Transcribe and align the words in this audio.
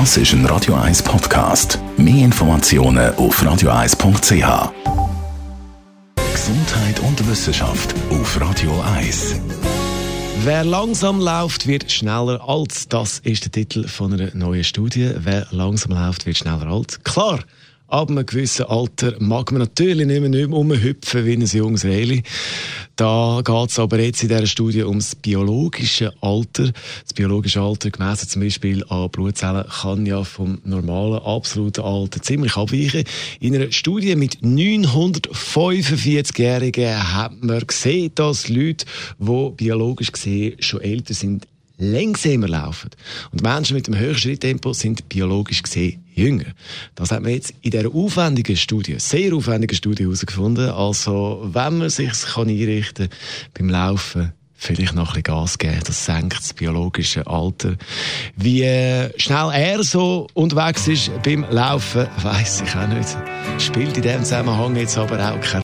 Das 0.00 0.16
ist 0.16 0.32
ein 0.32 0.44
Radio 0.46 0.74
1 0.74 1.04
Podcast. 1.04 1.78
Mehr 1.96 2.24
Informationen 2.24 3.14
auf 3.14 3.40
radio1.ch. 3.40 4.72
Gesundheit 6.32 6.98
und 6.98 7.28
Wissenschaft 7.30 7.94
auf 8.10 8.40
Radio 8.40 8.72
1. 8.96 9.36
Wer 10.42 10.64
langsam 10.64 11.20
läuft, 11.20 11.68
wird 11.68 11.92
schneller 11.92 12.40
alt. 12.44 12.92
Das 12.92 13.20
ist 13.20 13.44
der 13.44 13.52
Titel 13.52 13.86
von 13.86 14.12
einer 14.12 14.34
neuen 14.34 14.64
Studie. 14.64 15.12
Wer 15.16 15.46
langsam 15.52 15.92
läuft, 15.92 16.26
wird 16.26 16.38
schneller 16.38 16.66
alt. 16.66 17.04
Klar, 17.04 17.38
ab 17.88 18.10
einem 18.10 18.26
gewissen 18.26 18.66
Alter 18.66 19.14
mag 19.20 19.52
man 19.52 19.60
natürlich 19.60 20.06
nicht 20.06 20.20
mehr 20.20 20.46
rumhüpfen 20.46 21.26
wie 21.26 21.34
ein 21.34 21.44
junges 21.44 21.84
Reli. 21.84 22.24
Da 22.96 23.42
geht 23.44 23.70
es 23.70 23.78
aber 23.78 24.00
jetzt 24.00 24.22
in 24.22 24.28
dieser 24.28 24.46
Studie 24.46 24.84
ums 24.84 25.14
biologische 25.16 26.14
Alter. 26.20 26.70
Das 27.02 27.12
biologische 27.14 27.60
Alter, 27.60 27.90
gemessen 27.90 28.28
zum 28.28 28.42
Beispiel 28.42 28.84
an 28.88 29.10
Blutzellen, 29.10 29.66
kann 29.68 30.06
ja 30.06 30.22
vom 30.22 30.60
normalen, 30.64 31.20
absoluten 31.22 31.82
Alter 31.82 32.22
ziemlich 32.22 32.56
abweichen. 32.56 33.02
In 33.40 33.56
einer 33.56 33.72
Studie 33.72 34.14
mit 34.16 34.38
945-Jährigen 34.38 37.14
hat 37.14 37.42
man 37.42 37.66
gesehen, 37.66 38.12
dass 38.14 38.48
Leute, 38.48 38.86
die 39.18 39.50
biologisch 39.56 40.12
gesehen 40.12 40.54
schon 40.60 40.82
älter 40.82 41.14
sind, 41.14 41.48
langsamer 41.78 42.48
laufen. 42.48 42.90
Und 43.32 43.42
Menschen 43.42 43.76
mit 43.76 43.86
dem 43.86 43.98
höheren 43.98 44.18
Schritttempo 44.18 44.72
sind 44.72 45.08
biologisch 45.08 45.62
gesehen 45.62 46.04
jünger. 46.14 46.46
Das 46.94 47.10
hat 47.10 47.22
man 47.22 47.32
jetzt 47.32 47.54
in 47.62 47.70
dieser 47.70 47.92
aufwendigen 47.92 48.56
Studie, 48.56 48.96
sehr 48.98 49.34
aufwendigen 49.34 49.74
Studie 49.74 50.04
herausgefunden. 50.04 50.70
Also, 50.70 51.48
wenn 51.52 51.78
man 51.78 51.90
sich 51.90 52.12
kann 52.12 52.48
beim 53.54 53.68
Laufen, 53.68 54.32
vielleicht 54.54 54.94
noch 54.94 55.14
ein 55.14 55.22
bisschen 55.22 55.22
Gas 55.24 55.58
geben, 55.58 55.80
das 55.84 56.04
senkt 56.06 56.38
das 56.38 56.54
biologische 56.54 57.26
Alter. 57.26 57.76
Wie 58.36 58.62
schnell 59.16 59.50
er 59.52 59.82
so 59.82 60.28
unterwegs 60.34 60.88
ist 60.88 61.10
beim 61.22 61.44
Laufen, 61.50 62.06
weiß 62.22 62.62
ich 62.62 62.74
auch 62.74 62.88
nicht. 62.88 63.16
Spielt 63.58 63.96
in 63.96 64.02
diesem 64.02 64.22
Zusammenhang 64.24 64.76
jetzt 64.76 64.96
aber 64.96 65.16
auch 65.16 65.40
keine 65.40 65.63